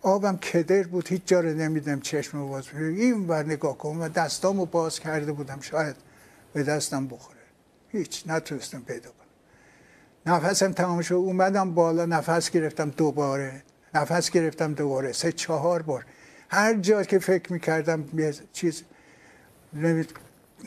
آبم 0.03 0.37
کدر 0.37 0.83
بود 0.83 1.09
هیچ 1.09 1.23
جا 1.27 1.41
رو 1.41 1.49
نمیدم 1.49 2.01
چشم 2.01 2.49
باز 2.49 2.65
این 2.75 3.27
بر 3.27 3.43
نگاه 3.43 3.79
کنم 3.79 4.01
و 4.01 4.09
دستامو 4.09 4.67
باز 4.67 5.01
کرده 5.01 5.33
بودم 5.33 5.61
شاید 5.61 5.97
به 6.53 6.63
دستم 6.63 7.07
بخوره. 7.07 7.39
هیچ 7.89 8.25
نتونستم 8.27 8.81
پیدا 8.81 9.11
کنم. 9.11 10.35
نفسم 10.35 10.73
تمام 10.73 11.03
شد 11.03 11.15
اومدم 11.15 11.75
بالا 11.75 12.07
نفس 12.07 12.51
گرفتم 12.51 12.91
دوباره. 12.91 13.63
نفس 13.95 14.31
گرفتم 14.31 14.75
دوباره 14.75 15.13
سه 15.13 15.33
چهار 15.33 15.83
بار. 15.83 16.07
هر 16.49 16.75
جا 16.75 17.03
که 17.03 17.19
فکر 17.19 17.53
می‌کردم 17.53 18.05
یه 18.15 18.35
چیز 18.53 18.83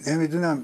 نمی‌دونم 0.08 0.64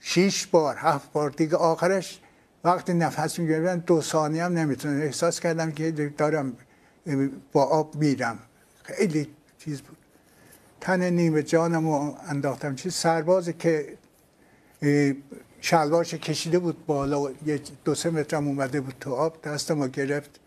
شیش 0.00 0.46
بار 0.46 0.76
هفت 0.76 1.12
بار 1.12 1.30
دیگه 1.30 1.56
آخرش 1.56 2.20
وقتی 2.64 2.94
نفس 2.94 3.38
می‌گرفتم 3.38 3.80
دو 3.86 4.00
ثانیه 4.00 4.44
هم 4.44 4.52
نمی‌تونم. 4.52 5.00
احساس 5.00 5.40
کردم 5.40 5.72
که 5.72 5.90
دارم 5.90 6.56
با 7.52 7.64
آب 7.64 7.94
میرم. 7.94 8.38
خیلی 8.82 9.34
چیز 9.58 9.80
بود. 9.80 9.96
تن 10.80 11.02
نیمه 11.02 11.42
جانم 11.42 11.88
رو 11.88 12.16
انداختم. 12.28 12.74
چیز 12.74 12.94
سربازی 12.94 13.52
که 13.52 13.98
شلوارش 15.60 16.14
کشیده 16.14 16.58
بود 16.58 16.86
بالا 16.86 17.30
یه 17.46 17.60
دو 17.84 17.94
سه 17.94 18.10
مترم 18.10 18.48
اومده 18.48 18.80
بود 18.80 18.94
تو 19.00 19.14
آب. 19.14 19.42
دستم 19.42 19.82
رو 19.82 19.88
گرفت. 19.88 20.40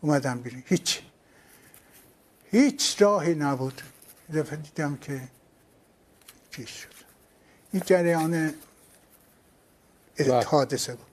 اومدم 0.00 0.40
بیرون. 0.40 0.62
هیچ. 0.66 1.02
هیچ 2.50 3.02
راهی 3.02 3.34
نبود. 3.34 3.82
دفعه 4.34 4.56
دیدم 4.56 4.96
که 4.96 5.20
چیز 6.50 6.66
شد. 6.66 6.88
این 7.72 7.82
جریان 7.86 8.54
حادثه 10.46 10.94
بود. 10.94 11.06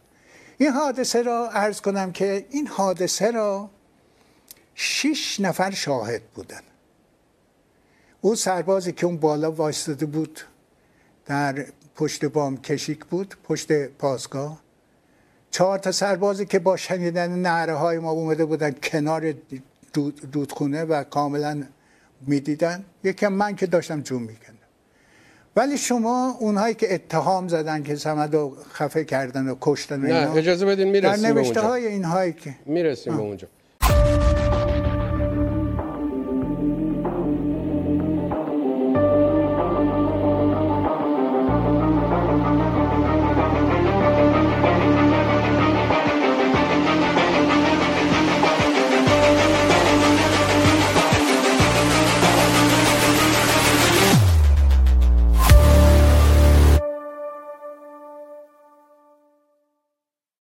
این 0.57 0.71
حادثه 0.71 1.21
را 1.21 1.49
عرض 1.49 1.81
کنم 1.81 2.11
که 2.11 2.45
این 2.49 2.67
حادثه 2.67 3.31
را 3.31 3.69
شش 4.75 5.39
نفر 5.39 5.71
شاهد 5.71 6.21
بودن. 6.23 6.61
او 8.21 8.35
سربازی 8.35 8.91
که 8.91 9.05
اون 9.05 9.17
بالا 9.17 9.51
وایستاده 9.51 10.05
بود 10.05 10.41
در 11.25 11.65
پشت 11.95 12.25
بام 12.25 12.61
کشیک 12.61 13.05
بود 13.05 13.35
پشت 13.43 13.87
پاسگاه 13.87 14.61
چهار 15.51 15.79
تا 15.79 15.91
سربازی 15.91 16.45
که 16.45 16.59
با 16.59 16.77
شنیدن 16.77 17.31
نعره 17.31 17.73
های 17.73 17.99
ما 17.99 18.11
اومده 18.11 18.45
بودن 18.45 18.71
کنار 18.71 19.33
دودخونه 20.31 20.83
و 20.83 21.03
کاملا 21.03 21.63
می‌دیدن. 22.21 22.85
یکم 23.03 23.33
من 23.33 23.55
که 23.55 23.65
داشتم 23.67 24.01
جون 24.01 24.21
میکندم 24.21 24.56
ولی 25.57 25.77
شما 25.77 26.37
اونهایی 26.39 26.75
که 26.75 26.93
اتهام 26.93 27.47
زدن 27.47 27.83
که 27.83 27.95
سمد 27.95 28.35
رو 28.35 28.57
خفه 28.73 29.03
کردن 29.03 29.47
و 29.47 29.55
کشتن 29.61 29.99
نه 29.99 30.35
اجازه 30.35 30.65
بدین 30.65 30.87
می‌رسیم 30.87 31.23
در 31.23 31.33
نوشته 31.33 31.61
های 31.61 31.87
اینهایی 31.87 32.33
که. 32.33 32.55
می‌رسیم 32.65 33.17
به 33.17 33.21
اونجا. 33.21 33.47